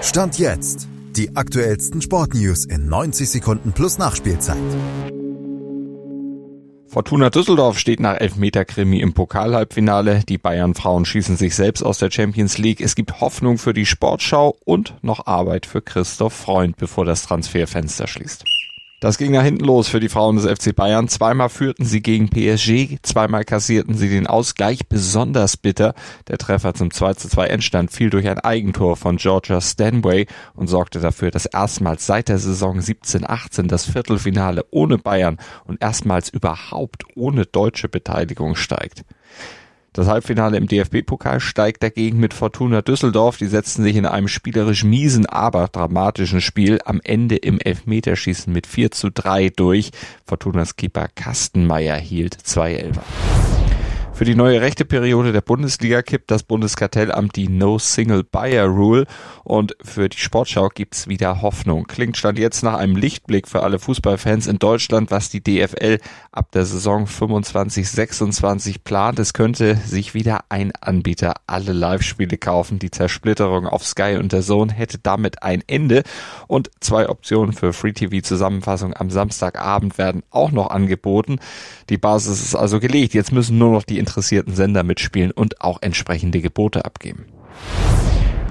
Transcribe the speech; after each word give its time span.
Stand 0.00 0.38
jetzt. 0.38 0.88
Die 1.16 1.34
aktuellsten 1.34 2.00
Sportnews 2.00 2.64
in 2.64 2.88
90 2.88 3.28
Sekunden 3.28 3.72
plus 3.72 3.98
Nachspielzeit. 3.98 4.56
Fortuna 6.86 7.30
Düsseldorf 7.30 7.78
steht 7.78 7.98
nach 7.98 8.14
Elfmeter-Krimi 8.14 9.00
im 9.00 9.12
Pokalhalbfinale. 9.12 10.22
Die 10.28 10.38
Bayern-Frauen 10.38 11.04
schießen 11.04 11.36
sich 11.36 11.54
selbst 11.56 11.82
aus 11.82 11.98
der 11.98 12.12
Champions 12.12 12.58
League. 12.58 12.80
Es 12.80 12.94
gibt 12.94 13.20
Hoffnung 13.20 13.58
für 13.58 13.74
die 13.74 13.86
Sportschau 13.86 14.56
und 14.64 14.94
noch 15.02 15.26
Arbeit 15.26 15.66
für 15.66 15.82
Christoph 15.82 16.32
Freund, 16.32 16.76
bevor 16.76 17.04
das 17.04 17.22
Transferfenster 17.22 18.06
schließt. 18.06 18.44
Das 19.00 19.16
ging 19.16 19.30
nach 19.30 19.44
hinten 19.44 19.64
los 19.64 19.86
für 19.86 20.00
die 20.00 20.08
Frauen 20.08 20.34
des 20.34 20.44
FC 20.44 20.74
Bayern. 20.74 21.06
Zweimal 21.06 21.50
führten 21.50 21.84
sie 21.84 22.02
gegen 22.02 22.28
PSG, 22.30 22.96
zweimal 23.02 23.44
kassierten 23.44 23.94
sie 23.94 24.08
den 24.08 24.26
Ausgleich. 24.26 24.88
Besonders 24.88 25.56
bitter. 25.56 25.94
Der 26.26 26.36
Treffer 26.36 26.74
zum 26.74 26.90
2 26.90 27.14
zu 27.14 27.28
2 27.28 27.46
Endstand 27.46 27.92
fiel 27.92 28.10
durch 28.10 28.28
ein 28.28 28.40
Eigentor 28.40 28.96
von 28.96 29.16
Georgia 29.16 29.60
Stanway 29.60 30.26
und 30.54 30.66
sorgte 30.66 30.98
dafür, 30.98 31.30
dass 31.30 31.46
erstmals 31.46 32.06
seit 32.06 32.28
der 32.28 32.38
Saison 32.38 32.80
17-18 32.80 33.68
das 33.68 33.84
Viertelfinale 33.84 34.64
ohne 34.72 34.98
Bayern 34.98 35.38
und 35.64 35.80
erstmals 35.80 36.28
überhaupt 36.28 37.04
ohne 37.14 37.46
deutsche 37.46 37.88
Beteiligung 37.88 38.56
steigt. 38.56 39.04
Das 39.98 40.06
Halbfinale 40.06 40.56
im 40.58 40.68
DFB-Pokal 40.68 41.40
steigt 41.40 41.82
dagegen 41.82 42.20
mit 42.20 42.32
Fortuna 42.32 42.82
Düsseldorf. 42.82 43.36
Die 43.36 43.48
setzten 43.48 43.82
sich 43.82 43.96
in 43.96 44.06
einem 44.06 44.28
spielerisch 44.28 44.84
miesen, 44.84 45.26
aber 45.26 45.66
dramatischen 45.66 46.40
Spiel 46.40 46.78
am 46.84 47.00
Ende 47.02 47.34
im 47.34 47.58
Elfmeterschießen 47.58 48.52
mit 48.52 48.68
4 48.68 48.92
zu 48.92 49.10
3 49.10 49.48
durch. 49.48 49.90
Fortunas 50.24 50.76
Keeper 50.76 51.08
Kastenmeier 51.12 51.96
hielt 51.96 52.34
zwei 52.34 52.74
Elfer. 52.74 53.02
Für 54.18 54.24
die 54.24 54.34
neue 54.34 54.60
rechte 54.60 54.84
Periode 54.84 55.30
der 55.30 55.42
Bundesliga 55.42 56.02
kippt 56.02 56.32
das 56.32 56.42
Bundeskartellamt 56.42 57.36
die 57.36 57.48
No 57.48 57.78
Single 57.78 58.24
Buyer 58.24 58.66
Rule 58.66 59.06
und 59.44 59.76
für 59.80 60.08
die 60.08 60.18
Sportschau 60.18 60.70
gibt's 60.70 61.06
wieder 61.06 61.40
Hoffnung. 61.40 61.84
Klingt 61.86 62.16
stand 62.16 62.36
jetzt 62.36 62.64
nach 62.64 62.78
einem 62.78 62.96
Lichtblick 62.96 63.46
für 63.46 63.62
alle 63.62 63.78
Fußballfans 63.78 64.48
in 64.48 64.58
Deutschland, 64.58 65.12
was 65.12 65.30
die 65.30 65.40
DFL 65.40 66.00
ab 66.32 66.50
der 66.50 66.64
Saison 66.64 67.06
25-26 67.06 68.78
plant. 68.82 69.20
Es 69.20 69.34
könnte 69.34 69.76
sich 69.76 70.14
wieder 70.14 70.40
ein 70.48 70.72
Anbieter 70.80 71.34
alle 71.46 71.72
Live-Spiele 71.72 72.38
kaufen. 72.38 72.80
Die 72.80 72.90
Zersplitterung 72.90 73.68
auf 73.68 73.86
Sky 73.86 74.16
und 74.18 74.32
der 74.32 74.42
Zone 74.42 74.72
hätte 74.72 74.98
damit 74.98 75.44
ein 75.44 75.62
Ende 75.68 76.02
und 76.48 76.72
zwei 76.80 77.08
Optionen 77.08 77.52
für 77.52 77.72
Free 77.72 77.92
TV 77.92 78.20
Zusammenfassung 78.26 78.94
am 78.94 79.10
Samstagabend 79.10 79.96
werden 79.96 80.24
auch 80.30 80.50
noch 80.50 80.70
angeboten. 80.70 81.38
Die 81.88 81.98
Basis 81.98 82.42
ist 82.42 82.56
also 82.56 82.80
gelegt. 82.80 83.14
Jetzt 83.14 83.30
müssen 83.30 83.58
nur 83.58 83.70
noch 83.70 83.84
die 83.84 84.07
interessierten 84.08 84.54
Sender 84.54 84.82
mitspielen 84.82 85.30
und 85.30 85.60
auch 85.60 85.82
entsprechende 85.82 86.40
Gebote 86.40 86.84
abgeben. 86.84 87.26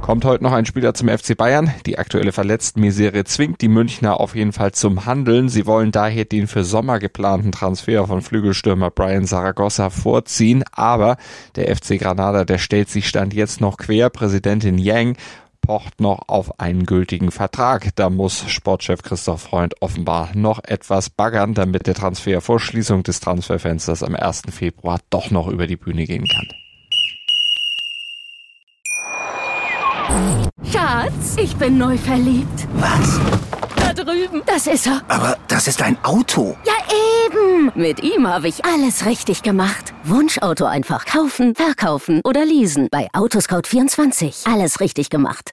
Kommt 0.00 0.24
heute 0.24 0.42
noch 0.42 0.52
ein 0.52 0.64
Spieler 0.64 0.94
zum 0.94 1.08
FC 1.08 1.36
Bayern. 1.36 1.72
Die 1.86 1.98
aktuelle 1.98 2.32
Verletztenmisere 2.32 3.24
zwingt 3.24 3.60
die 3.60 3.68
Münchner 3.68 4.18
auf 4.18 4.34
jeden 4.34 4.52
Fall 4.52 4.72
zum 4.72 5.04
Handeln. 5.06 5.48
Sie 5.48 5.66
wollen 5.66 5.92
daher 5.92 6.24
den 6.24 6.46
für 6.46 6.64
Sommer 6.64 6.98
geplanten 6.98 7.52
Transfer 7.52 8.06
von 8.06 8.22
Flügelstürmer 8.22 8.90
Brian 8.90 9.26
Zaragoza 9.26 9.90
vorziehen. 9.90 10.64
Aber 10.72 11.16
der 11.54 11.74
FC 11.76 11.98
Granada, 11.98 12.44
der 12.44 12.58
stellt 12.58 12.88
sich 12.88 13.08
Stand 13.08 13.34
jetzt 13.34 13.60
noch 13.60 13.76
quer. 13.76 14.08
Präsidentin 14.08 14.78
Yang 14.78 15.16
pocht 15.60 16.00
noch 16.00 16.28
auf 16.28 16.58
einen 16.60 16.86
gültigen 16.86 17.30
Vertrag. 17.30 17.94
Da 17.96 18.10
muss 18.10 18.44
Sportchef 18.48 19.02
Christoph 19.02 19.42
Freund 19.42 19.74
offenbar 19.80 20.30
noch 20.34 20.62
etwas 20.64 21.10
baggern, 21.10 21.54
damit 21.54 21.86
der 21.86 21.94
Transfer 21.94 22.40
vor 22.40 22.60
Schließung 22.60 23.02
des 23.02 23.20
Transferfensters 23.20 24.02
am 24.02 24.14
1. 24.14 24.42
Februar 24.50 25.00
doch 25.10 25.30
noch 25.30 25.48
über 25.48 25.66
die 25.66 25.76
Bühne 25.76 26.04
gehen 26.04 26.26
kann. 26.26 26.48
Schatz, 30.72 31.36
ich 31.36 31.56
bin 31.56 31.78
neu 31.78 31.96
verliebt. 31.96 32.66
Was? 32.74 33.20
Da 33.76 33.92
drüben. 33.92 34.42
Das 34.46 34.66
ist 34.66 34.86
er. 34.86 35.02
Aber 35.08 35.38
das 35.48 35.68
ist 35.68 35.82
ein 35.82 35.96
Auto. 36.04 36.56
Ja, 36.64 36.74
eben. 37.26 37.72
Mit 37.74 38.02
ihm 38.02 38.26
habe 38.26 38.48
ich 38.48 38.64
alles 38.64 39.06
richtig 39.06 39.42
gemacht. 39.42 39.94
Wunschauto 40.04 40.64
einfach 40.64 41.06
kaufen, 41.06 41.54
verkaufen 41.54 42.20
oder 42.24 42.44
leasen. 42.44 42.88
Bei 42.90 43.08
Autoscout24. 43.12 44.52
Alles 44.52 44.80
richtig 44.80 45.10
gemacht. 45.10 45.52